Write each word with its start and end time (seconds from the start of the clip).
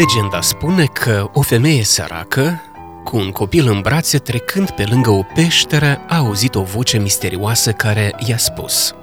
Legenda 0.00 0.40
spune 0.40 0.84
că 0.84 1.30
o 1.32 1.42
femeie 1.42 1.84
săracă, 1.84 2.62
cu 3.04 3.16
un 3.16 3.30
copil 3.30 3.68
în 3.68 3.80
brațe, 3.80 4.18
trecând 4.18 4.70
pe 4.70 4.84
lângă 4.84 5.10
o 5.10 5.22
peșteră, 5.34 6.00
a 6.08 6.16
auzit 6.16 6.54
o 6.54 6.62
voce 6.62 6.98
misterioasă 6.98 7.72
care 7.72 8.14
i-a 8.26 8.36
spus 8.36 8.94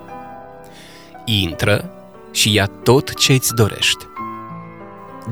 Intră 1.25 1.91
și 2.31 2.53
ia 2.53 2.65
tot 2.83 3.13
ce 3.13 3.33
îți 3.33 3.53
dorești. 3.53 4.05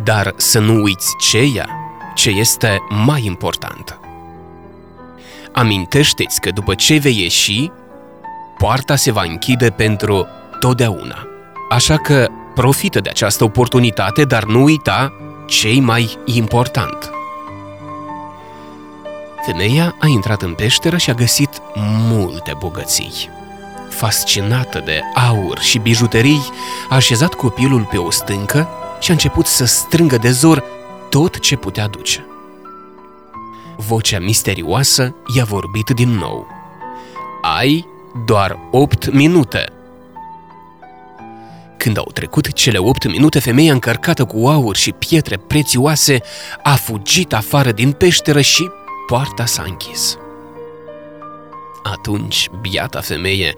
Dar 0.04 0.34
să 0.38 0.60
nu 0.60 0.82
uiți 0.82 1.16
ce 1.30 1.44
ia, 1.44 1.70
ce 2.16 2.30
este 2.30 2.78
mai 2.90 3.26
important. 3.26 4.00
Amintește-ți 5.52 6.42
că 6.42 6.50
după 6.50 6.76
ce 6.76 6.98
vei 6.98 7.20
ieși, 7.20 7.72
poarta 8.58 8.96
se 8.96 9.12
va 9.12 9.24
închide 9.24 9.70
pentru 9.70 10.28
totdeauna. 10.60 11.28
Așa 11.70 11.98
că 11.98 12.28
profită 12.54 13.00
de 13.00 13.10
această 13.10 13.44
oportunitate, 13.44 14.24
dar 14.24 14.44
nu 14.44 14.64
uita 14.64 15.14
cei 15.46 15.80
mai 15.80 16.18
important. 16.26 17.10
Femeia 19.46 19.96
a 20.00 20.08
intrat 20.08 20.42
în 20.42 20.54
peșteră 20.54 20.98
și 20.98 21.10
a 21.10 21.14
găsit 21.14 21.62
multe 22.10 22.54
bogății. 22.60 23.30
Fascinată 23.90 24.82
de 24.86 25.02
aur 25.14 25.60
și 25.60 25.80
bijuterii, 25.80 26.42
a 26.90 26.96
așezat 26.96 27.34
copilul 27.34 27.88
pe 27.92 27.98
o 27.98 28.12
stâncă 28.12 28.68
și 29.00 29.10
a 29.10 29.14
început 29.14 29.46
să 29.46 29.66
strângă 29.66 30.18
de 30.18 30.32
zor 30.32 30.64
tot 31.10 31.40
ce 31.40 31.56
putea 31.56 31.88
duce. 31.88 32.26
Vocea 33.76 34.20
misterioasă 34.20 35.16
i-a 35.36 35.44
vorbit 35.44 35.90
din 35.90 36.10
nou. 36.10 36.48
Ai 37.42 37.88
doar 38.26 38.60
opt 38.72 39.12
minute 39.12 39.75
când 41.86 41.98
au 41.98 42.12
trecut 42.14 42.54
cele 42.54 42.78
opt 42.78 43.08
minute, 43.08 43.40
femeia 43.40 43.74
încărcată 43.74 44.26
cu 44.26 44.48
aur 44.48 44.76
și 44.76 44.92
pietre 44.92 45.38
prețioase 45.38 46.20
a 46.64 46.76
fugit 46.76 47.34
afară 47.34 47.72
din 47.72 47.92
peșteră 47.92 48.42
și 48.42 48.70
poarta 49.08 49.46
s-a 49.46 49.64
închis. 49.68 50.18
Atunci, 51.84 52.50
biata 52.62 53.02
femeie 53.02 53.54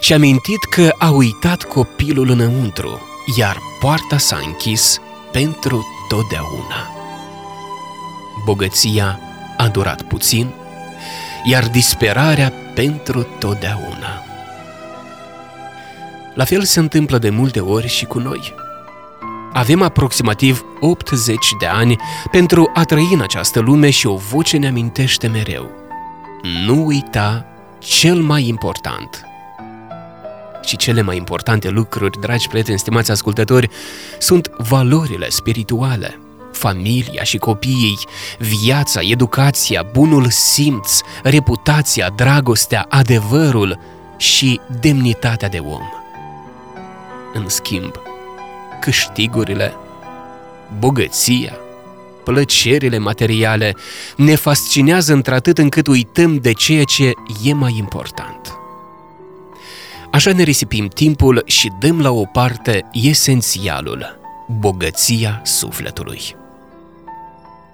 și-a 0.00 0.18
mintit 0.18 0.64
că 0.70 0.94
a 0.98 1.10
uitat 1.10 1.62
copilul 1.62 2.30
înăuntru, 2.30 3.00
iar 3.36 3.58
poarta 3.80 4.18
s-a 4.18 4.40
închis 4.44 4.98
pentru 5.32 5.86
totdeauna. 6.08 6.90
Bogăția 8.44 9.20
a 9.56 9.68
durat 9.68 10.02
puțin, 10.02 10.50
iar 11.44 11.68
disperarea 11.68 12.52
pentru 12.74 13.22
totdeauna. 13.22 14.29
La 16.40 16.46
fel 16.46 16.62
se 16.62 16.78
întâmplă 16.78 17.18
de 17.18 17.30
multe 17.30 17.60
ori 17.60 17.88
și 17.88 18.04
cu 18.04 18.18
noi. 18.18 18.54
Avem 19.52 19.82
aproximativ 19.82 20.64
80 20.80 21.36
de 21.58 21.66
ani 21.66 21.96
pentru 22.30 22.70
a 22.74 22.84
trăi 22.84 23.08
în 23.12 23.20
această 23.20 23.60
lume 23.60 23.90
și 23.90 24.06
o 24.06 24.16
voce 24.16 24.56
ne 24.56 24.66
amintește 24.68 25.26
mereu. 25.26 25.70
Nu 26.66 26.86
uita 26.86 27.46
cel 27.78 28.14
mai 28.14 28.48
important. 28.48 29.24
Și 30.64 30.76
cele 30.76 31.02
mai 31.02 31.16
importante 31.16 31.68
lucruri, 31.68 32.20
dragi 32.20 32.48
prieteni, 32.48 32.78
stimați 32.78 33.10
ascultători, 33.10 33.70
sunt 34.18 34.50
valorile 34.56 35.28
spirituale, 35.28 36.20
familia 36.52 37.22
și 37.22 37.38
copiii, 37.38 37.98
viața, 38.38 39.00
educația, 39.02 39.86
bunul 39.92 40.30
simț, 40.30 40.98
reputația, 41.22 42.12
dragostea, 42.16 42.86
adevărul 42.88 43.78
și 44.16 44.60
demnitatea 44.80 45.48
de 45.48 45.58
om 45.58 45.99
în 47.32 47.48
schimb, 47.48 47.92
câștigurile, 48.80 49.74
bogăția, 50.78 51.52
plăcerile 52.24 52.98
materiale 52.98 53.76
ne 54.16 54.34
fascinează 54.34 55.12
într-atât 55.12 55.58
încât 55.58 55.86
uităm 55.86 56.36
de 56.36 56.52
ceea 56.52 56.84
ce 56.84 57.12
e 57.44 57.52
mai 57.52 57.74
important. 57.78 58.54
Așa 60.10 60.32
ne 60.32 60.42
risipim 60.42 60.88
timpul 60.88 61.42
și 61.46 61.72
dăm 61.78 62.00
la 62.00 62.10
o 62.10 62.24
parte 62.24 62.84
esențialul, 62.92 64.20
bogăția 64.58 65.40
sufletului. 65.44 66.20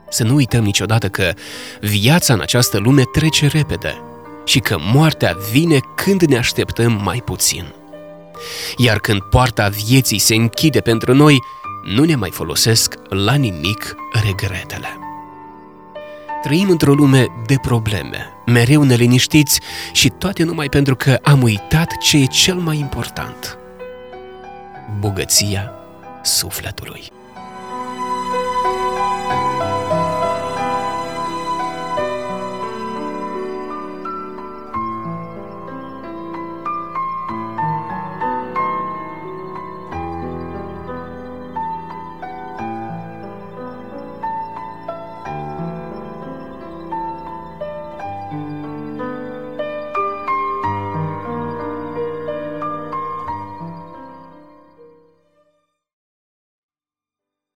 Să 0.09 0.25
nu 0.25 0.35
uităm 0.35 0.65
niciodată 0.65 1.09
că 1.09 1.33
viața 1.81 2.33
în 2.35 2.41
această 2.41 2.79
lume 2.79 3.03
trece 3.03 3.47
repede 3.47 4.01
și 4.45 4.59
că 4.59 4.77
moartea 4.81 5.37
vine 5.53 5.79
când 5.97 6.23
ne 6.23 6.37
așteptăm 6.37 7.01
mai 7.05 7.23
puțin. 7.25 7.65
Iar 8.77 8.99
când 8.99 9.21
poarta 9.21 9.69
vieții 9.69 10.19
se 10.19 10.35
închide 10.35 10.81
pentru 10.81 11.15
noi, 11.15 11.39
nu 11.95 12.05
ne 12.05 12.15
mai 12.15 12.31
folosesc 12.31 12.95
la 13.09 13.35
nimic 13.35 13.95
regretele. 14.25 14.99
Trăim 16.43 16.71
într-o 16.71 16.95
lume 16.95 17.27
de 17.47 17.57
probleme, 17.63 18.33
mereu 18.47 18.83
neliniștiți 18.83 19.61
și 19.93 20.09
toate 20.09 20.43
numai 20.43 20.69
pentru 20.69 20.97
că 20.97 21.19
am 21.23 21.43
uitat 21.43 21.99
ce 22.01 22.17
e 22.17 22.25
cel 22.25 22.55
mai 22.55 22.79
important. 22.79 23.59
Bogăția 24.99 25.73
sufletului. 26.23 27.03